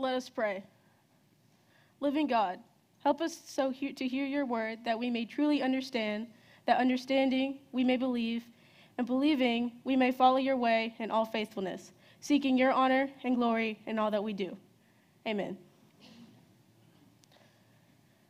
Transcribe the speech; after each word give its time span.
Let 0.00 0.14
us 0.14 0.30
pray. 0.30 0.64
Living 2.00 2.26
God, 2.26 2.58
help 3.04 3.20
us 3.20 3.38
so 3.44 3.68
he- 3.68 3.92
to 3.92 4.08
hear 4.08 4.24
your 4.24 4.46
word 4.46 4.82
that 4.84 4.98
we 4.98 5.10
may 5.10 5.26
truly 5.26 5.62
understand, 5.62 6.26
that 6.64 6.78
understanding 6.78 7.58
we 7.70 7.84
may 7.84 7.98
believe, 7.98 8.42
and 8.96 9.06
believing 9.06 9.72
we 9.84 9.96
may 9.96 10.10
follow 10.10 10.38
your 10.38 10.56
way 10.56 10.94
in 10.98 11.10
all 11.10 11.26
faithfulness, 11.26 11.92
seeking 12.20 12.56
your 12.56 12.72
honor 12.72 13.10
and 13.24 13.36
glory 13.36 13.78
in 13.84 13.98
all 13.98 14.10
that 14.10 14.24
we 14.24 14.32
do. 14.32 14.56
Amen. 15.26 15.58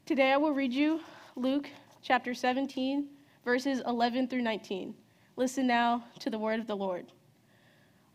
Today 0.06 0.32
I 0.32 0.38
will 0.38 0.52
read 0.52 0.72
you 0.72 1.00
Luke 1.36 1.70
chapter 2.02 2.34
17, 2.34 3.08
verses 3.44 3.80
11 3.86 4.26
through 4.26 4.42
19. 4.42 4.92
Listen 5.36 5.68
now 5.68 6.02
to 6.18 6.30
the 6.30 6.38
word 6.38 6.58
of 6.58 6.66
the 6.66 6.76
Lord. 6.76 7.06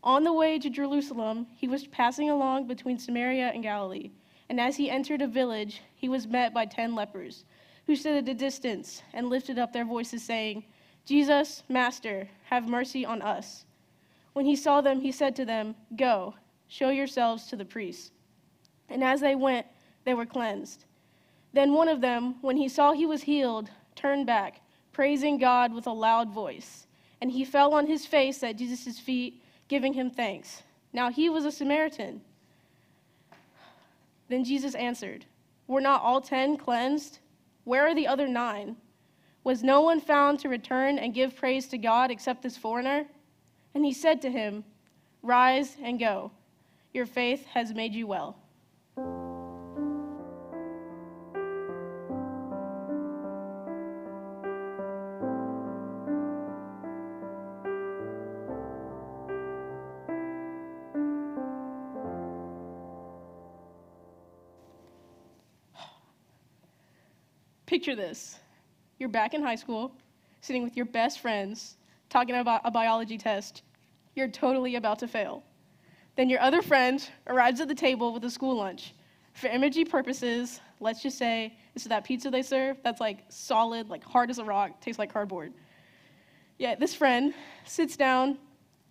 On 0.06 0.22
the 0.22 0.32
way 0.32 0.56
to 0.60 0.70
Jerusalem, 0.70 1.48
he 1.56 1.66
was 1.66 1.88
passing 1.88 2.30
along 2.30 2.68
between 2.68 2.96
Samaria 2.96 3.50
and 3.52 3.60
Galilee. 3.60 4.12
And 4.48 4.60
as 4.60 4.76
he 4.76 4.88
entered 4.88 5.20
a 5.20 5.26
village, 5.26 5.82
he 5.96 6.08
was 6.08 6.28
met 6.28 6.54
by 6.54 6.64
ten 6.64 6.94
lepers, 6.94 7.44
who 7.88 7.96
stood 7.96 8.14
at 8.14 8.28
a 8.28 8.34
distance 8.34 9.02
and 9.12 9.28
lifted 9.28 9.58
up 9.58 9.72
their 9.72 9.84
voices, 9.84 10.22
saying, 10.22 10.64
Jesus, 11.04 11.64
Master, 11.68 12.28
have 12.44 12.68
mercy 12.68 13.04
on 13.04 13.20
us. 13.20 13.64
When 14.32 14.46
he 14.46 14.54
saw 14.54 14.80
them, 14.80 15.00
he 15.00 15.10
said 15.10 15.34
to 15.36 15.44
them, 15.44 15.74
Go, 15.96 16.34
show 16.68 16.90
yourselves 16.90 17.48
to 17.48 17.56
the 17.56 17.64
priests. 17.64 18.12
And 18.88 19.02
as 19.02 19.20
they 19.20 19.34
went, 19.34 19.66
they 20.04 20.14
were 20.14 20.24
cleansed. 20.24 20.84
Then 21.52 21.72
one 21.72 21.88
of 21.88 22.00
them, 22.00 22.36
when 22.42 22.56
he 22.56 22.68
saw 22.68 22.92
he 22.92 23.06
was 23.06 23.22
healed, 23.22 23.70
turned 23.96 24.26
back, 24.26 24.60
praising 24.92 25.36
God 25.36 25.74
with 25.74 25.88
a 25.88 25.92
loud 25.92 26.30
voice. 26.30 26.86
And 27.20 27.32
he 27.32 27.44
fell 27.44 27.74
on 27.74 27.88
his 27.88 28.06
face 28.06 28.44
at 28.44 28.56
Jesus' 28.56 29.00
feet, 29.00 29.42
giving 29.68 29.92
him 29.92 30.10
thanks. 30.10 30.62
Now 30.92 31.10
he 31.10 31.28
was 31.28 31.44
a 31.44 31.52
Samaritan. 31.52 32.20
Then 34.28 34.44
Jesus 34.44 34.74
answered, 34.74 35.24
Were 35.66 35.80
not 35.80 36.02
all 36.02 36.20
ten 36.20 36.56
cleansed? 36.56 37.18
Where 37.64 37.86
are 37.86 37.94
the 37.94 38.06
other 38.06 38.28
nine? 38.28 38.76
Was 39.44 39.62
no 39.62 39.80
one 39.80 40.00
found 40.00 40.40
to 40.40 40.48
return 40.48 40.98
and 40.98 41.14
give 41.14 41.36
praise 41.36 41.68
to 41.68 41.78
God 41.78 42.10
except 42.10 42.42
this 42.42 42.56
foreigner? 42.56 43.06
And 43.74 43.84
he 43.84 43.92
said 43.92 44.20
to 44.22 44.30
him, 44.30 44.64
Rise 45.22 45.76
and 45.82 45.98
go. 45.98 46.32
Your 46.92 47.06
faith 47.06 47.46
has 47.46 47.74
made 47.74 47.94
you 47.94 48.06
well. 48.06 48.36
Picture 67.66 67.96
this 67.96 68.38
you're 68.98 69.08
back 69.08 69.34
in 69.34 69.42
high 69.42 69.56
school, 69.56 69.92
sitting 70.40 70.62
with 70.62 70.76
your 70.76 70.86
best 70.86 71.20
friends, 71.20 71.76
talking 72.08 72.36
about 72.36 72.62
a 72.64 72.70
biology 72.70 73.18
test. 73.18 73.62
You're 74.14 74.28
totally 74.28 74.76
about 74.76 74.98
to 75.00 75.08
fail. 75.08 75.42
Then 76.16 76.30
your 76.30 76.40
other 76.40 76.62
friend 76.62 77.06
arrives 77.26 77.60
at 77.60 77.68
the 77.68 77.74
table 77.74 78.14
with 78.14 78.24
a 78.24 78.30
school 78.30 78.56
lunch. 78.56 78.94
For 79.34 79.48
imagery 79.48 79.84
purposes, 79.84 80.60
let's 80.80 81.02
just 81.02 81.18
say 81.18 81.58
it's 81.74 81.84
that 81.84 82.04
pizza 82.04 82.30
they 82.30 82.40
serve 82.40 82.78
that's 82.82 83.00
like 83.00 83.24
solid, 83.28 83.90
like 83.90 84.02
hard 84.02 84.30
as 84.30 84.38
a 84.38 84.44
rock, 84.44 84.80
tastes 84.80 84.98
like 84.98 85.12
cardboard. 85.12 85.52
Yeah, 86.58 86.74
this 86.74 86.94
friend 86.94 87.34
sits 87.66 87.98
down 87.98 88.38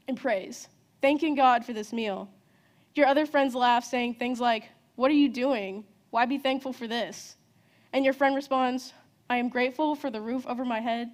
and 0.08 0.16
prays, 0.16 0.68
thanking 1.02 1.34
God 1.34 1.66
for 1.66 1.74
this 1.74 1.92
meal. 1.92 2.30
Your 2.94 3.08
other 3.08 3.26
friends 3.26 3.56
laugh, 3.56 3.84
saying 3.84 4.16
things 4.16 4.40
like, 4.40 4.70
What 4.96 5.10
are 5.10 5.16
you 5.16 5.30
doing? 5.30 5.84
Why 6.12 6.26
be 6.26 6.38
thankful 6.38 6.74
for 6.74 6.88
this? 6.88 7.36
And 7.96 8.04
your 8.04 8.14
friend 8.14 8.36
responds, 8.36 8.92
I 9.30 9.38
am 9.38 9.48
grateful 9.48 9.96
for 9.96 10.12
the 10.12 10.20
roof 10.20 10.46
over 10.48 10.66
my 10.66 10.82
head, 10.82 11.12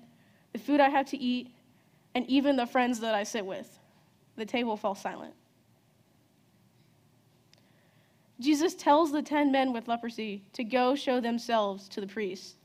the 0.52 0.58
food 0.58 0.80
I 0.80 0.90
have 0.90 1.06
to 1.12 1.18
eat, 1.18 1.54
and 2.16 2.26
even 2.28 2.56
the 2.56 2.66
friends 2.66 3.00
that 3.02 3.14
I 3.14 3.22
sit 3.22 3.46
with. 3.46 3.78
The 4.36 4.48
table 4.48 4.76
falls 4.76 5.00
silent. 5.00 5.36
Jesus 8.40 8.74
tells 8.74 9.12
the 9.12 9.22
ten 9.22 9.52
men 9.52 9.72
with 9.74 9.88
leprosy 9.88 10.44
to 10.54 10.64
go 10.64 10.96
show 10.96 11.22
themselves 11.22 11.88
to 11.90 12.02
the 12.02 12.08
priest. 12.08 12.56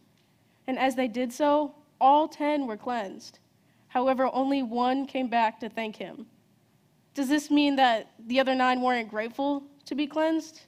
And 0.66 0.78
as 0.78 0.94
they 0.94 1.09
did 1.09 1.31
so, 1.31 1.75
all 2.00 2.26
ten 2.26 2.66
were 2.66 2.78
cleansed. 2.78 3.38
However, 3.88 4.31
only 4.32 4.62
one 4.62 5.05
came 5.05 5.28
back 5.28 5.60
to 5.60 5.69
thank 5.69 5.94
him. 5.94 6.25
Does 7.12 7.28
this 7.28 7.50
mean 7.50 7.76
that 7.76 8.12
the 8.26 8.41
other 8.41 8.55
nine 8.55 8.81
weren't 8.81 9.10
grateful 9.10 9.62
to 9.84 9.94
be 9.94 10.06
cleansed? 10.06 10.62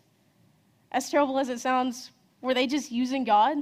As 0.92 1.08
terrible 1.10 1.38
as 1.38 1.48
it 1.48 1.60
sounds, 1.60 2.10
were 2.41 2.54
they 2.54 2.66
just 2.66 2.91
using 2.91 3.25
God? 3.25 3.59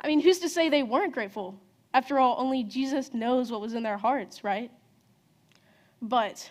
I 0.00 0.06
mean, 0.08 0.20
who's 0.20 0.38
to 0.40 0.48
say 0.48 0.68
they 0.68 0.82
weren't 0.82 1.14
grateful? 1.14 1.60
After 1.92 2.18
all, 2.18 2.36
only 2.38 2.62
Jesus 2.62 3.12
knows 3.12 3.50
what 3.50 3.60
was 3.60 3.74
in 3.74 3.82
their 3.82 3.98
hearts, 3.98 4.44
right? 4.44 4.70
But 6.00 6.50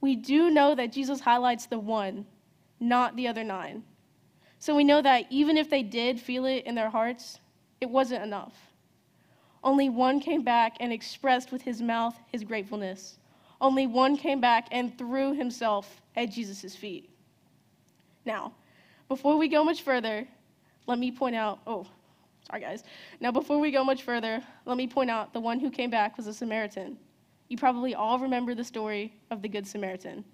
we 0.00 0.16
do 0.16 0.50
know 0.50 0.74
that 0.74 0.92
Jesus 0.92 1.20
highlights 1.20 1.66
the 1.66 1.78
one, 1.78 2.26
not 2.80 3.16
the 3.16 3.28
other 3.28 3.44
nine. 3.44 3.84
So 4.58 4.74
we 4.74 4.84
know 4.84 5.02
that 5.02 5.26
even 5.30 5.56
if 5.56 5.70
they 5.70 5.82
did 5.82 6.20
feel 6.20 6.44
it 6.46 6.64
in 6.64 6.74
their 6.74 6.90
hearts, 6.90 7.38
it 7.80 7.88
wasn't 7.88 8.24
enough. 8.24 8.54
Only 9.62 9.88
one 9.88 10.20
came 10.20 10.42
back 10.42 10.76
and 10.80 10.92
expressed 10.92 11.52
with 11.52 11.62
his 11.62 11.82
mouth 11.82 12.18
his 12.32 12.44
gratefulness. 12.44 13.18
Only 13.60 13.86
one 13.86 14.16
came 14.16 14.40
back 14.40 14.68
and 14.70 14.96
threw 14.96 15.34
himself 15.34 16.00
at 16.16 16.30
Jesus' 16.30 16.76
feet. 16.76 17.10
Now, 18.24 18.52
before 19.08 19.36
we 19.36 19.48
go 19.48 19.64
much 19.64 19.82
further, 19.82 20.26
let 20.88 20.98
me 20.98 21.12
point 21.12 21.36
out, 21.36 21.60
oh, 21.66 21.86
sorry 22.46 22.62
guys. 22.62 22.82
Now, 23.20 23.30
before 23.30 23.58
we 23.58 23.70
go 23.70 23.84
much 23.84 24.02
further, 24.02 24.42
let 24.64 24.76
me 24.76 24.88
point 24.88 25.10
out 25.10 25.32
the 25.32 25.40
one 25.40 25.60
who 25.60 25.70
came 25.70 25.90
back 25.90 26.16
was 26.16 26.26
a 26.26 26.34
Samaritan. 26.34 26.96
You 27.48 27.58
probably 27.58 27.94
all 27.94 28.18
remember 28.18 28.54
the 28.54 28.64
story 28.64 29.12
of 29.30 29.42
the 29.42 29.48
Good 29.48 29.66
Samaritan. 29.66 30.24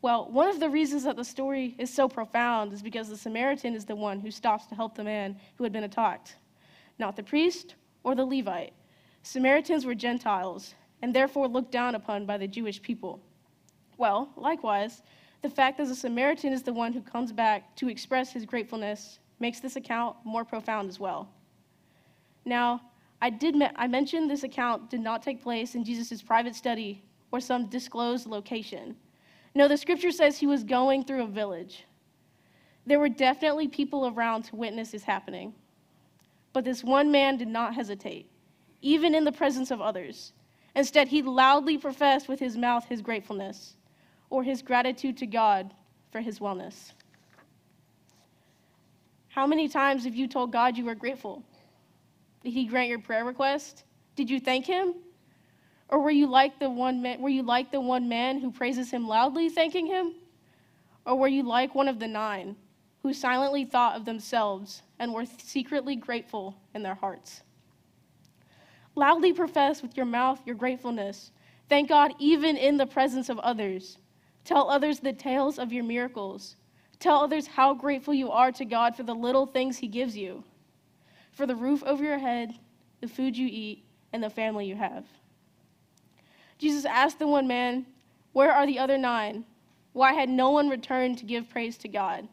Well, 0.00 0.30
one 0.30 0.48
of 0.48 0.60
the 0.60 0.68
reasons 0.68 1.04
that 1.04 1.16
the 1.16 1.24
story 1.24 1.74
is 1.78 1.92
so 1.92 2.06
profound 2.06 2.72
is 2.72 2.82
because 2.82 3.08
the 3.08 3.16
Samaritan 3.16 3.74
is 3.74 3.86
the 3.86 3.96
one 3.96 4.20
who 4.20 4.30
stops 4.30 4.66
to 4.66 4.74
help 4.74 4.94
the 4.94 5.02
man 5.02 5.36
who 5.56 5.64
had 5.64 5.72
been 5.72 5.84
attacked, 5.84 6.36
not 6.98 7.16
the 7.16 7.22
priest 7.22 7.74
or 8.04 8.14
the 8.14 8.24
Levite. 8.24 8.74
Samaritans 9.22 9.84
were 9.84 9.94
Gentiles 9.94 10.74
and 11.02 11.14
therefore 11.14 11.48
looked 11.48 11.72
down 11.72 11.94
upon 11.94 12.26
by 12.26 12.36
the 12.36 12.46
Jewish 12.46 12.80
people. 12.80 13.20
Well, 13.96 14.30
likewise, 14.36 15.02
the 15.42 15.50
fact 15.50 15.78
that 15.78 15.88
the 15.88 15.94
Samaritan 15.94 16.52
is 16.52 16.62
the 16.62 16.72
one 16.72 16.92
who 16.92 17.00
comes 17.00 17.32
back 17.32 17.74
to 17.76 17.88
express 17.88 18.32
his 18.32 18.44
gratefulness 18.44 19.18
makes 19.40 19.60
this 19.60 19.76
account 19.76 20.16
more 20.24 20.44
profound 20.44 20.88
as 20.88 20.98
well. 20.98 21.28
Now, 22.44 22.80
I 23.20 23.30
did 23.30 23.56
I 23.76 23.86
mentioned 23.86 24.30
this 24.30 24.44
account 24.44 24.90
did 24.90 25.00
not 25.00 25.22
take 25.22 25.42
place 25.42 25.74
in 25.74 25.84
Jesus' 25.84 26.22
private 26.22 26.54
study 26.54 27.02
or 27.30 27.40
some 27.40 27.66
disclosed 27.66 28.26
location. 28.26 28.96
No, 29.54 29.68
the 29.68 29.76
scripture 29.76 30.12
says 30.12 30.38
he 30.38 30.46
was 30.46 30.64
going 30.64 31.04
through 31.04 31.24
a 31.24 31.26
village. 31.26 31.84
There 32.86 33.00
were 33.00 33.08
definitely 33.08 33.68
people 33.68 34.08
around 34.08 34.44
to 34.44 34.56
witness 34.56 34.92
this 34.92 35.02
happening. 35.02 35.54
But 36.52 36.64
this 36.64 36.82
one 36.82 37.10
man 37.10 37.36
did 37.36 37.48
not 37.48 37.74
hesitate, 37.74 38.30
even 38.80 39.14
in 39.14 39.24
the 39.24 39.32
presence 39.32 39.70
of 39.70 39.80
others. 39.80 40.32
Instead, 40.74 41.08
he 41.08 41.22
loudly 41.22 41.76
professed 41.76 42.28
with 42.28 42.40
his 42.40 42.56
mouth 42.56 42.86
his 42.86 43.02
gratefulness 43.02 43.74
or 44.30 44.42
his 44.42 44.62
gratitude 44.62 45.16
to 45.18 45.26
God 45.26 45.74
for 46.12 46.20
his 46.20 46.38
wellness. 46.38 46.92
How 49.38 49.46
many 49.46 49.68
times 49.68 50.02
have 50.02 50.16
you 50.16 50.26
told 50.26 50.50
God 50.50 50.76
you 50.76 50.84
were 50.84 50.96
grateful? 50.96 51.44
Did 52.42 52.52
he 52.52 52.64
grant 52.64 52.88
your 52.88 52.98
prayer 52.98 53.24
request? 53.24 53.84
Did 54.16 54.28
you 54.28 54.40
thank 54.40 54.66
him? 54.66 54.96
Or 55.88 56.00
were 56.00 56.10
you 56.10 56.26
like 56.26 56.58
the 56.58 56.68
one 56.68 57.00
man, 57.00 57.22
were 57.22 57.28
you 57.28 57.44
like 57.44 57.70
the 57.70 57.80
one 57.80 58.08
man 58.08 58.40
who 58.40 58.50
praises 58.50 58.90
him 58.90 59.06
loudly 59.06 59.48
thanking 59.48 59.86
him? 59.86 60.14
Or 61.06 61.14
were 61.14 61.28
you 61.28 61.44
like 61.44 61.72
one 61.76 61.86
of 61.86 62.00
the 62.00 62.08
nine 62.08 62.56
who 63.04 63.14
silently 63.14 63.64
thought 63.64 63.94
of 63.94 64.04
themselves 64.04 64.82
and 64.98 65.14
were 65.14 65.24
secretly 65.24 65.94
grateful 65.94 66.56
in 66.74 66.82
their 66.82 66.96
hearts? 66.96 67.42
Loudly 68.96 69.32
profess 69.32 69.82
with 69.82 69.96
your 69.96 70.06
mouth 70.06 70.40
your 70.46 70.56
gratefulness. 70.56 71.30
Thank 71.68 71.90
God 71.90 72.12
even 72.18 72.56
in 72.56 72.76
the 72.76 72.86
presence 72.86 73.28
of 73.28 73.38
others. 73.38 73.98
Tell 74.44 74.68
others 74.68 74.98
the 74.98 75.12
tales 75.12 75.60
of 75.60 75.72
your 75.72 75.84
miracles. 75.84 76.56
Tell 77.00 77.20
others 77.20 77.46
how 77.46 77.74
grateful 77.74 78.12
you 78.12 78.30
are 78.30 78.50
to 78.52 78.64
God 78.64 78.96
for 78.96 79.04
the 79.04 79.14
little 79.14 79.46
things 79.46 79.78
He 79.78 79.88
gives 79.88 80.16
you, 80.16 80.42
for 81.32 81.46
the 81.46 81.54
roof 81.54 81.82
over 81.84 82.02
your 82.02 82.18
head, 82.18 82.54
the 83.00 83.08
food 83.08 83.36
you 83.36 83.48
eat, 83.50 83.84
and 84.12 84.22
the 84.22 84.30
family 84.30 84.66
you 84.66 84.74
have. 84.74 85.04
Jesus 86.58 86.84
asked 86.84 87.18
the 87.18 87.26
one 87.26 87.46
man, 87.46 87.86
Where 88.32 88.52
are 88.52 88.66
the 88.66 88.78
other 88.78 88.98
nine? 88.98 89.44
Why 89.92 90.12
had 90.12 90.28
no 90.28 90.50
one 90.50 90.68
returned 90.68 91.18
to 91.18 91.24
give 91.24 91.48
praise 91.48 91.76
to 91.78 91.88
God? 91.88 92.28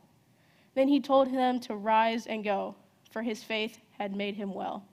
Then 0.73 0.87
he 0.87 0.99
told 0.99 1.33
them 1.33 1.59
to 1.61 1.75
rise 1.75 2.25
and 2.25 2.43
go, 2.43 2.75
for 3.11 3.21
his 3.21 3.43
faith 3.43 3.79
had 3.97 4.15
made 4.15 4.35
him 4.35 4.53
well. 4.53 4.83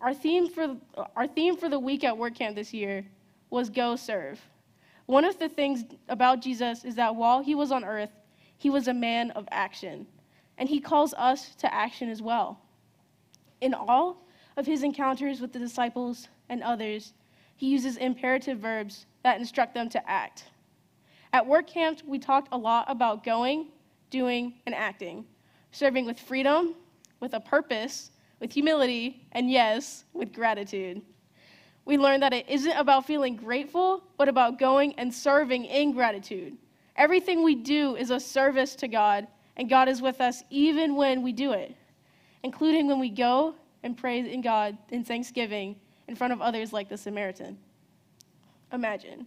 Our 0.00 0.14
theme 0.14 0.48
for, 0.48 0.76
our 1.14 1.26
theme 1.26 1.56
for 1.56 1.68
the 1.68 1.78
week 1.78 2.04
at 2.04 2.16
work 2.16 2.34
camp 2.34 2.56
this 2.56 2.72
year 2.72 3.04
was 3.50 3.70
Go 3.70 3.96
Serve. 3.96 4.40
One 5.08 5.24
of 5.24 5.38
the 5.38 5.48
things 5.48 5.84
about 6.10 6.42
Jesus 6.42 6.84
is 6.84 6.94
that 6.96 7.16
while 7.16 7.42
he 7.42 7.54
was 7.54 7.72
on 7.72 7.82
earth, 7.82 8.10
He 8.58 8.70
was 8.70 8.88
a 8.88 8.94
man 8.94 9.30
of 9.30 9.46
action, 9.52 10.06
and 10.58 10.68
he 10.68 10.80
calls 10.80 11.14
us 11.14 11.54
to 11.56 11.72
action 11.72 12.10
as 12.10 12.20
well. 12.20 12.60
In 13.60 13.72
all 13.72 14.26
of 14.56 14.66
his 14.66 14.82
encounters 14.82 15.40
with 15.40 15.52
the 15.52 15.60
disciples 15.60 16.28
and 16.48 16.62
others, 16.62 17.14
he 17.56 17.68
uses 17.68 17.96
imperative 17.96 18.58
verbs 18.58 19.06
that 19.22 19.38
instruct 19.38 19.74
them 19.74 19.88
to 19.90 20.10
act. 20.10 20.44
At 21.32 21.46
work 21.46 21.68
camp, 21.68 22.02
we 22.06 22.18
talked 22.18 22.48
a 22.50 22.58
lot 22.58 22.86
about 22.88 23.24
going, 23.24 23.68
doing, 24.10 24.54
and 24.66 24.74
acting, 24.74 25.24
serving 25.70 26.04
with 26.04 26.18
freedom, 26.18 26.74
with 27.20 27.34
a 27.34 27.40
purpose, 27.40 28.10
with 28.40 28.52
humility, 28.52 29.26
and 29.32 29.50
yes, 29.50 30.04
with 30.12 30.32
gratitude. 30.32 31.02
We 31.88 31.96
learn 31.96 32.20
that 32.20 32.34
it 32.34 32.46
isn't 32.50 32.76
about 32.76 33.06
feeling 33.06 33.34
grateful, 33.34 34.02
but 34.18 34.28
about 34.28 34.58
going 34.58 34.92
and 34.98 35.12
serving 35.12 35.64
in 35.64 35.92
gratitude. 35.92 36.58
Everything 36.96 37.42
we 37.42 37.54
do 37.54 37.96
is 37.96 38.10
a 38.10 38.20
service 38.20 38.74
to 38.74 38.88
God, 38.88 39.26
and 39.56 39.70
God 39.70 39.88
is 39.88 40.02
with 40.02 40.20
us 40.20 40.42
even 40.50 40.96
when 40.96 41.22
we 41.22 41.32
do 41.32 41.52
it, 41.52 41.74
including 42.42 42.88
when 42.88 42.98
we 43.00 43.08
go 43.08 43.54
and 43.82 43.96
praise 43.96 44.26
in 44.26 44.42
God 44.42 44.76
in 44.90 45.02
thanksgiving 45.02 45.76
in 46.08 46.14
front 46.14 46.34
of 46.34 46.42
others 46.42 46.74
like 46.74 46.90
the 46.90 46.98
Samaritan. 46.98 47.56
Imagine 48.70 49.24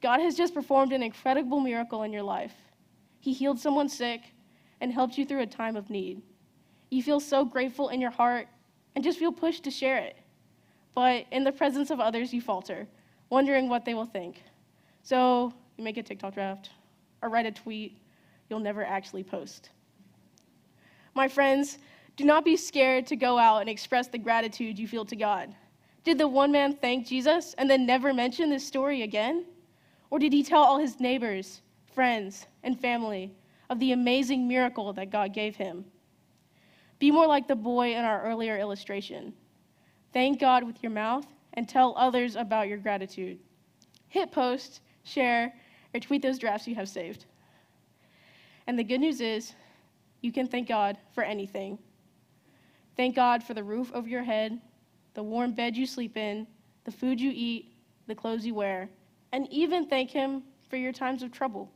God 0.00 0.20
has 0.20 0.34
just 0.34 0.54
performed 0.54 0.94
an 0.94 1.02
incredible 1.02 1.60
miracle 1.60 2.04
in 2.04 2.14
your 2.14 2.22
life. 2.22 2.54
He 3.18 3.34
healed 3.34 3.60
someone 3.60 3.90
sick 3.90 4.22
and 4.80 4.90
helped 4.90 5.18
you 5.18 5.26
through 5.26 5.42
a 5.42 5.46
time 5.46 5.76
of 5.76 5.90
need. 5.90 6.22
You 6.90 7.02
feel 7.02 7.20
so 7.20 7.44
grateful 7.44 7.90
in 7.90 8.00
your 8.00 8.10
heart 8.10 8.48
and 8.94 9.04
just 9.04 9.18
feel 9.18 9.32
pushed 9.32 9.64
to 9.64 9.70
share 9.70 9.98
it. 9.98 10.16
But 10.94 11.26
in 11.30 11.44
the 11.44 11.52
presence 11.52 11.90
of 11.90 12.00
others, 12.00 12.32
you 12.32 12.40
falter, 12.40 12.86
wondering 13.28 13.68
what 13.68 13.84
they 13.84 13.94
will 13.94 14.06
think. 14.06 14.42
So 15.02 15.52
you 15.76 15.84
make 15.84 15.96
a 15.96 16.02
TikTok 16.02 16.34
draft 16.34 16.70
or 17.22 17.28
write 17.28 17.46
a 17.46 17.52
tweet 17.52 17.98
you'll 18.48 18.60
never 18.60 18.84
actually 18.84 19.22
post. 19.22 19.70
My 21.14 21.28
friends, 21.28 21.78
do 22.16 22.24
not 22.24 22.44
be 22.44 22.56
scared 22.56 23.06
to 23.06 23.16
go 23.16 23.38
out 23.38 23.60
and 23.60 23.70
express 23.70 24.08
the 24.08 24.18
gratitude 24.18 24.78
you 24.78 24.86
feel 24.86 25.04
to 25.06 25.16
God. 25.16 25.54
Did 26.04 26.18
the 26.18 26.28
one 26.28 26.50
man 26.50 26.74
thank 26.74 27.06
Jesus 27.06 27.54
and 27.56 27.70
then 27.70 27.86
never 27.86 28.12
mention 28.12 28.50
this 28.50 28.66
story 28.66 29.02
again? 29.02 29.46
Or 30.10 30.18
did 30.18 30.32
he 30.32 30.42
tell 30.42 30.62
all 30.62 30.78
his 30.78 30.98
neighbors, 30.98 31.62
friends, 31.94 32.46
and 32.62 32.78
family 32.78 33.32
of 33.68 33.78
the 33.78 33.92
amazing 33.92 34.48
miracle 34.48 34.92
that 34.94 35.10
God 35.10 35.32
gave 35.32 35.56
him? 35.56 35.84
Be 36.98 37.10
more 37.10 37.26
like 37.26 37.46
the 37.48 37.56
boy 37.56 37.94
in 37.94 38.04
our 38.04 38.22
earlier 38.24 38.58
illustration. 38.58 39.32
Thank 40.12 40.40
God 40.40 40.64
with 40.64 40.82
your 40.82 40.92
mouth 40.92 41.26
and 41.54 41.68
tell 41.68 41.94
others 41.96 42.36
about 42.36 42.68
your 42.68 42.78
gratitude. 42.78 43.38
Hit 44.08 44.32
post, 44.32 44.80
share, 45.04 45.52
or 45.94 46.00
tweet 46.00 46.22
those 46.22 46.38
drafts 46.38 46.66
you 46.66 46.74
have 46.74 46.88
saved. 46.88 47.26
And 48.66 48.78
the 48.78 48.84
good 48.84 49.00
news 49.00 49.20
is, 49.20 49.54
you 50.20 50.32
can 50.32 50.46
thank 50.46 50.68
God 50.68 50.96
for 51.14 51.22
anything. 51.22 51.78
Thank 52.96 53.16
God 53.16 53.42
for 53.42 53.54
the 53.54 53.62
roof 53.62 53.90
over 53.94 54.08
your 54.08 54.22
head, 54.22 54.60
the 55.14 55.22
warm 55.22 55.52
bed 55.52 55.76
you 55.76 55.86
sleep 55.86 56.16
in, 56.16 56.46
the 56.84 56.92
food 56.92 57.20
you 57.20 57.32
eat, 57.34 57.72
the 58.06 58.14
clothes 58.14 58.44
you 58.44 58.54
wear, 58.54 58.88
and 59.32 59.50
even 59.50 59.86
thank 59.86 60.10
Him 60.10 60.42
for 60.68 60.76
your 60.76 60.92
times 60.92 61.22
of 61.22 61.32
trouble. 61.32 61.70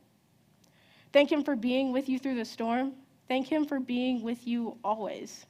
Thank 1.13 1.31
Him 1.31 1.43
for 1.43 1.55
being 1.55 1.91
with 1.91 2.09
you 2.09 2.19
through 2.19 2.35
the 2.35 2.45
storm. 2.45 2.93
Thank 3.27 3.47
Him 3.47 3.65
for 3.65 3.79
being 3.79 4.21
with 4.21 4.45
you 4.45 4.77
always. 4.83 5.45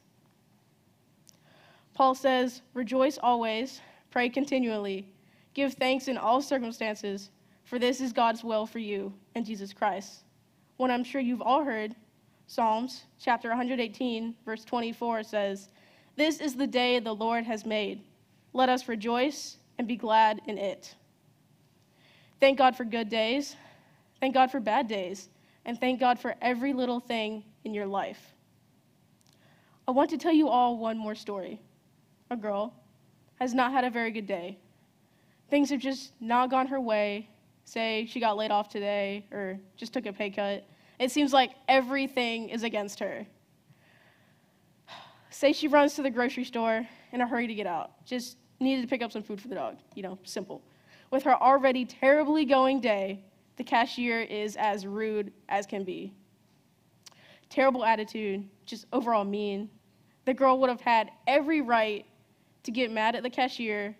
Paul 1.96 2.14
says, 2.14 2.60
Rejoice 2.74 3.16
always, 3.16 3.80
pray 4.10 4.28
continually, 4.28 5.08
give 5.54 5.72
thanks 5.72 6.08
in 6.08 6.18
all 6.18 6.42
circumstances, 6.42 7.30
for 7.64 7.78
this 7.78 8.02
is 8.02 8.12
God's 8.12 8.44
will 8.44 8.66
for 8.66 8.80
you 8.80 9.14
in 9.34 9.46
Jesus 9.46 9.72
Christ. 9.72 10.24
One 10.76 10.90
I'm 10.90 11.02
sure 11.02 11.22
you've 11.22 11.40
all 11.40 11.64
heard, 11.64 11.96
Psalms 12.48 13.04
chapter 13.18 13.48
118, 13.48 14.34
verse 14.44 14.62
24 14.62 15.22
says, 15.22 15.70
This 16.16 16.38
is 16.42 16.54
the 16.54 16.66
day 16.66 17.00
the 17.00 17.14
Lord 17.14 17.44
has 17.44 17.64
made. 17.64 18.02
Let 18.52 18.68
us 18.68 18.88
rejoice 18.88 19.56
and 19.78 19.88
be 19.88 19.96
glad 19.96 20.42
in 20.46 20.58
it. 20.58 20.94
Thank 22.40 22.58
God 22.58 22.76
for 22.76 22.84
good 22.84 23.08
days. 23.08 23.56
Thank 24.20 24.34
God 24.34 24.50
for 24.50 24.60
bad 24.60 24.86
days. 24.86 25.30
And 25.64 25.80
thank 25.80 25.98
God 25.98 26.18
for 26.18 26.34
every 26.42 26.74
little 26.74 27.00
thing 27.00 27.42
in 27.64 27.72
your 27.72 27.86
life. 27.86 28.34
I 29.88 29.92
want 29.92 30.10
to 30.10 30.18
tell 30.18 30.32
you 30.32 30.50
all 30.50 30.76
one 30.76 30.98
more 30.98 31.14
story. 31.14 31.58
A 32.30 32.36
girl 32.36 32.74
has 33.36 33.54
not 33.54 33.72
had 33.72 33.84
a 33.84 33.90
very 33.90 34.10
good 34.10 34.26
day. 34.26 34.58
Things 35.48 35.70
have 35.70 35.80
just 35.80 36.12
not 36.20 36.50
gone 36.50 36.66
her 36.66 36.80
way. 36.80 37.28
Say 37.64 38.06
she 38.10 38.20
got 38.20 38.36
laid 38.36 38.50
off 38.50 38.68
today 38.68 39.26
or 39.30 39.58
just 39.76 39.92
took 39.92 40.06
a 40.06 40.12
pay 40.12 40.30
cut. 40.30 40.66
It 40.98 41.10
seems 41.10 41.32
like 41.32 41.52
everything 41.68 42.48
is 42.48 42.62
against 42.62 42.98
her. 43.00 43.26
Say 45.30 45.52
she 45.52 45.68
runs 45.68 45.94
to 45.94 46.02
the 46.02 46.10
grocery 46.10 46.44
store 46.44 46.86
in 47.12 47.20
a 47.20 47.26
hurry 47.26 47.46
to 47.46 47.54
get 47.54 47.66
out. 47.66 48.04
Just 48.04 48.38
needed 48.58 48.82
to 48.82 48.88
pick 48.88 49.02
up 49.02 49.12
some 49.12 49.22
food 49.22 49.40
for 49.40 49.48
the 49.48 49.54
dog. 49.54 49.76
You 49.94 50.02
know, 50.02 50.18
simple. 50.24 50.62
With 51.10 51.22
her 51.24 51.40
already 51.40 51.84
terribly 51.84 52.44
going 52.44 52.80
day, 52.80 53.20
the 53.56 53.64
cashier 53.64 54.20
is 54.20 54.56
as 54.56 54.86
rude 54.86 55.32
as 55.48 55.66
can 55.66 55.84
be. 55.84 56.12
Terrible 57.48 57.84
attitude, 57.84 58.48
just 58.64 58.86
overall 58.92 59.24
mean. 59.24 59.70
The 60.24 60.34
girl 60.34 60.58
would 60.58 60.70
have 60.70 60.80
had 60.80 61.10
every 61.28 61.60
right 61.60 62.04
to 62.66 62.70
get 62.70 62.90
mad 62.90 63.16
at 63.16 63.22
the 63.22 63.30
cashier, 63.30 63.96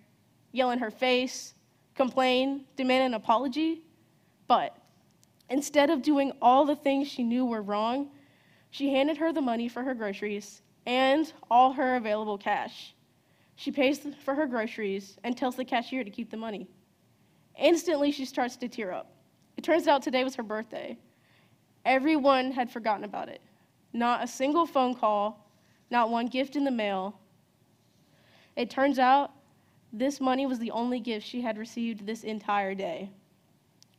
yell 0.53 0.71
in 0.71 0.79
her 0.79 0.91
face, 0.91 1.55
complain, 1.95 2.65
demand 2.77 3.05
an 3.05 3.15
apology. 3.15 3.83
But 4.47 4.77
instead 5.49 5.91
of 5.91 6.03
doing 6.03 6.33
all 6.43 6.67
the 6.67 6.77
things 6.77 7.09
she 7.09 7.23
knew 7.23 7.47
were 7.47 7.63
wrong, 7.63 8.11
she 8.71 8.93
handed 8.93 9.17
her 9.17 9.33
the 9.33 9.41
money 9.41 9.69
for 9.69 9.83
her 9.83 9.95
groceries 9.95 10.63
and 10.85 11.33
all 11.51 11.73
her 11.73 11.97
available 11.97 12.37
cash. 12.39 12.95
She 13.55 13.71
pays 13.71 14.01
for 14.25 14.35
her 14.35 14.47
groceries 14.47 15.17
and 15.25 15.37
tells 15.37 15.57
the 15.57 15.65
cashier 15.65 16.05
to 16.05 16.11
keep 16.11 16.31
the 16.31 16.37
money. 16.37 16.69
Instantly, 17.59 18.13
she 18.13 18.25
starts 18.25 18.57
to 18.57 18.69
tear 18.69 18.93
up. 18.93 19.13
It 19.57 19.65
turns 19.65 19.89
out 19.89 20.03
today 20.03 20.25
was 20.25 20.35
her 20.35 20.43
birthday. 20.43 20.99
Everyone 21.85 22.53
had 22.53 22.71
forgotten 22.71 23.05
about 23.05 23.29
it. 23.29 23.41
Not 23.93 24.23
a 24.23 24.27
single 24.27 24.67
phone 24.67 24.95
call, 24.95 25.51
not 25.91 26.11
one 26.11 26.27
gift 26.27 26.57
in 26.57 26.65
the 26.65 26.71
mail. 26.71 27.19
It 28.57 28.71
turns 28.71 28.99
out 28.99 29.33
this 29.93 30.21
money 30.21 30.47
was 30.47 30.59
the 30.59 30.71
only 30.71 31.01
gift 31.01 31.27
she 31.27 31.41
had 31.41 31.59
received 31.59 32.07
this 32.07 32.25
entire 32.25 32.75
day. 32.75 33.11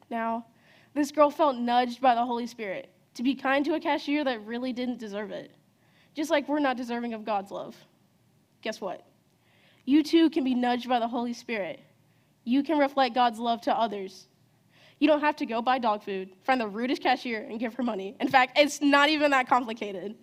Now, 0.10 0.46
this 0.94 1.12
girl 1.12 1.30
felt 1.30 1.56
nudged 1.56 2.02
by 2.02 2.16
the 2.16 2.26
Holy 2.26 2.48
Spirit 2.48 2.90
to 3.14 3.24
be 3.24 3.36
kind 3.36 3.64
to 3.66 3.76
a 3.76 3.80
cashier 3.80 4.24
that 4.24 4.46
really 4.46 4.74
didn't 4.74 5.00
deserve 5.00 5.32
it, 5.32 5.52
just 6.14 6.30
like 6.30 6.48
we're 6.48 6.60
not 6.60 6.78
deserving 6.78 7.14
of 7.14 7.26
God's 7.26 7.52
love. 7.52 7.76
Guess 8.62 8.82
what? 8.82 9.06
You 9.86 10.04
too 10.04 10.30
can 10.30 10.44
be 10.44 10.54
nudged 10.54 10.90
by 10.90 11.00
the 11.00 11.08
Holy 11.08 11.34
Spirit 11.34 11.82
you 12.48 12.64
can 12.64 12.78
reflect 12.78 13.14
God's 13.14 13.40
love 13.40 13.60
to 13.62 13.78
others. 13.78 14.28
You 15.00 15.08
don't 15.08 15.20
have 15.20 15.36
to 15.36 15.46
go 15.46 15.62
buy 15.62 15.80
dog 15.80 16.02
food, 16.02 16.30
find 16.44 16.62
the 16.62 16.68
rudest 16.68 17.04
cashier, 17.04 17.42
and 17.42 17.60
give 17.60 17.74
her 17.74 17.84
money. 17.84 18.16
In 18.22 18.30
fact, 18.30 18.58
it's 18.58 18.82
not 18.82 19.10
even 19.10 19.32
that 19.32 19.50
complicated. 19.50 20.16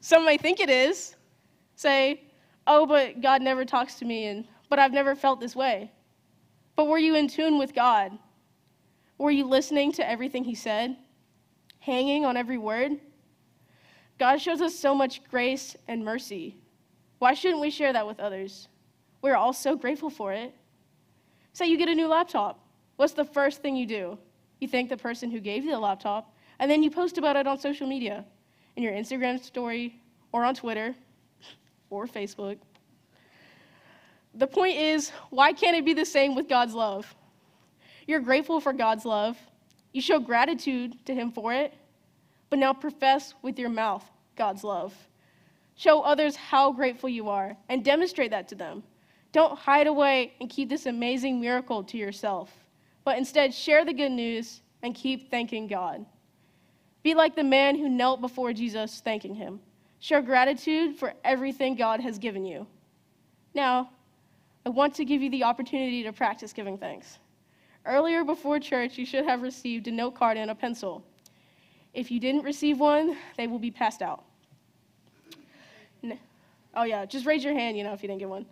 Some 0.00 0.24
may 0.24 0.36
think 0.36 0.58
it 0.58 0.68
is. 0.68 1.14
Say, 1.76 2.27
oh, 2.68 2.86
but 2.86 3.20
God 3.20 3.42
never 3.42 3.64
talks 3.64 3.94
to 3.96 4.04
me, 4.04 4.26
and 4.26 4.46
but 4.68 4.78
I've 4.78 4.92
never 4.92 5.16
felt 5.16 5.40
this 5.40 5.56
way. 5.56 5.90
But 6.76 6.86
were 6.86 6.98
you 6.98 7.16
in 7.16 7.26
tune 7.26 7.58
with 7.58 7.74
God? 7.74 8.16
Were 9.16 9.32
you 9.32 9.46
listening 9.46 9.90
to 9.92 10.08
everything 10.08 10.44
He 10.44 10.54
said? 10.54 10.96
Hanging 11.80 12.24
on 12.24 12.36
every 12.36 12.58
word? 12.58 12.92
God 14.18 14.40
shows 14.40 14.60
us 14.60 14.74
so 14.74 14.94
much 14.94 15.24
grace 15.24 15.76
and 15.88 16.04
mercy. 16.04 16.56
Why 17.18 17.34
shouldn't 17.34 17.60
we 17.60 17.70
share 17.70 17.92
that 17.92 18.06
with 18.06 18.20
others? 18.20 18.68
We're 19.22 19.36
all 19.36 19.52
so 19.52 19.74
grateful 19.74 20.10
for 20.10 20.32
it. 20.32 20.54
Say 21.52 21.66
you 21.66 21.78
get 21.78 21.88
a 21.88 21.94
new 21.94 22.06
laptop. 22.06 22.60
What's 22.96 23.14
the 23.14 23.24
first 23.24 23.62
thing 23.62 23.74
you 23.74 23.86
do? 23.86 24.18
You 24.60 24.68
thank 24.68 24.88
the 24.88 24.96
person 24.96 25.30
who 25.30 25.40
gave 25.40 25.64
you 25.64 25.70
the 25.70 25.78
laptop, 25.78 26.34
and 26.58 26.70
then 26.70 26.82
you 26.82 26.90
post 26.90 27.18
about 27.18 27.36
it 27.36 27.46
on 27.46 27.58
social 27.58 27.86
media, 27.86 28.24
in 28.76 28.82
your 28.82 28.92
Instagram 28.92 29.42
story, 29.42 30.00
or 30.32 30.44
on 30.44 30.54
Twitter, 30.54 30.94
or 31.90 32.06
Facebook. 32.06 32.58
The 34.34 34.46
point 34.46 34.76
is, 34.76 35.10
why 35.30 35.52
can't 35.52 35.76
it 35.76 35.84
be 35.84 35.94
the 35.94 36.04
same 36.04 36.34
with 36.34 36.48
God's 36.48 36.74
love? 36.74 37.12
You're 38.06 38.20
grateful 38.20 38.60
for 38.60 38.72
God's 38.72 39.04
love. 39.04 39.36
You 39.92 40.00
show 40.00 40.18
gratitude 40.18 41.04
to 41.06 41.14
Him 41.14 41.32
for 41.32 41.52
it, 41.52 41.74
but 42.50 42.58
now 42.58 42.72
profess 42.72 43.34
with 43.42 43.58
your 43.58 43.68
mouth 43.68 44.04
God's 44.36 44.64
love. 44.64 44.94
Show 45.76 46.02
others 46.02 46.36
how 46.36 46.72
grateful 46.72 47.08
you 47.08 47.28
are 47.28 47.56
and 47.68 47.84
demonstrate 47.84 48.30
that 48.30 48.48
to 48.48 48.54
them. 48.54 48.82
Don't 49.32 49.58
hide 49.58 49.86
away 49.86 50.32
and 50.40 50.48
keep 50.48 50.68
this 50.68 50.86
amazing 50.86 51.40
miracle 51.40 51.84
to 51.84 51.96
yourself, 51.96 52.52
but 53.04 53.18
instead 53.18 53.52
share 53.52 53.84
the 53.84 53.92
good 53.92 54.12
news 54.12 54.62
and 54.82 54.94
keep 54.94 55.30
thanking 55.30 55.66
God. 55.66 56.04
Be 57.02 57.14
like 57.14 57.36
the 57.36 57.44
man 57.44 57.76
who 57.76 57.88
knelt 57.88 58.20
before 58.20 58.52
Jesus, 58.52 59.00
thanking 59.00 59.34
him. 59.34 59.60
Show 60.00 60.22
gratitude 60.22 60.96
for 60.96 61.12
everything 61.24 61.74
God 61.74 62.00
has 62.00 62.18
given 62.18 62.44
you. 62.44 62.66
Now, 63.54 63.90
I 64.64 64.68
want 64.68 64.94
to 64.96 65.04
give 65.04 65.22
you 65.22 65.30
the 65.30 65.44
opportunity 65.44 66.02
to 66.04 66.12
practice 66.12 66.52
giving 66.52 66.78
thanks. 66.78 67.18
Earlier 67.84 68.22
before 68.24 68.60
church, 68.60 68.98
you 68.98 69.06
should 69.06 69.24
have 69.24 69.42
received 69.42 69.88
a 69.88 69.90
note 69.90 70.14
card 70.14 70.36
and 70.36 70.50
a 70.50 70.54
pencil. 70.54 71.02
If 71.94 72.10
you 72.10 72.20
didn't 72.20 72.42
receive 72.42 72.78
one, 72.78 73.16
they 73.36 73.46
will 73.46 73.58
be 73.58 73.70
passed 73.70 74.02
out. 74.02 74.24
Oh, 76.74 76.84
yeah, 76.84 77.06
just 77.06 77.26
raise 77.26 77.42
your 77.42 77.54
hand, 77.54 77.76
you 77.76 77.82
know, 77.82 77.92
if 77.92 78.02
you 78.02 78.08
didn't 78.08 78.20
get 78.20 78.28
one. 78.28 78.46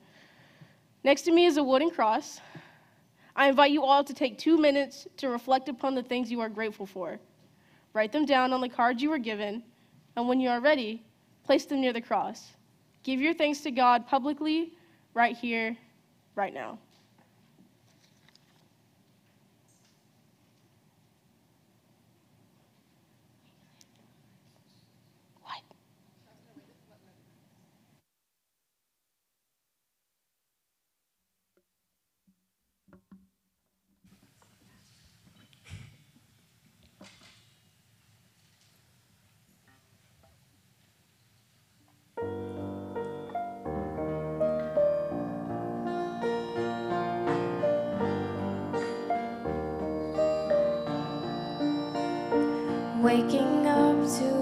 Next 1.04 1.22
to 1.22 1.32
me 1.32 1.46
is 1.46 1.58
a 1.58 1.62
wooden 1.62 1.90
cross. 1.90 2.40
I 3.36 3.48
invite 3.48 3.70
you 3.70 3.84
all 3.84 4.02
to 4.02 4.14
take 4.14 4.38
two 4.38 4.56
minutes 4.58 5.06
to 5.18 5.28
reflect 5.28 5.68
upon 5.68 5.94
the 5.94 6.02
things 6.02 6.30
you 6.30 6.40
are 6.40 6.48
grateful 6.48 6.86
for. 6.86 7.20
Write 7.92 8.10
them 8.10 8.24
down 8.24 8.52
on 8.52 8.60
the 8.60 8.68
card 8.68 9.00
you 9.00 9.10
were 9.10 9.18
given, 9.18 9.62
and 10.16 10.26
when 10.26 10.40
you 10.40 10.48
are 10.48 10.60
ready, 10.60 11.04
place 11.46 11.64
them 11.64 11.80
near 11.80 11.92
the 11.92 12.00
cross. 12.00 12.52
Give 13.02 13.20
your 13.20 13.34
thanks 13.34 13.60
to 13.60 13.70
God 13.70 14.06
publicly, 14.06 14.72
right 15.14 15.36
here, 15.36 15.76
right 16.34 16.52
now. 16.52 16.78
Waking 53.16 53.66
up 53.66 53.96
to 54.18 54.35